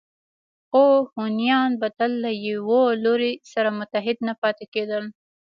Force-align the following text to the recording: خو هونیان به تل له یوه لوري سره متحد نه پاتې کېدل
خو 0.69 0.85
هونیان 1.13 1.71
به 1.79 1.87
تل 1.97 2.11
له 2.23 2.31
یوه 2.47 2.81
لوري 3.03 3.31
سره 3.51 3.69
متحد 3.79 4.17
نه 4.27 4.33
پاتې 4.41 4.65
کېدل 4.73 5.03